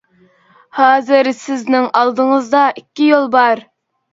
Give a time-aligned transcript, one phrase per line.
[0.77, 3.63] ھازىر سىزنىڭ ئالدىڭىزدا ئىككى يول بار.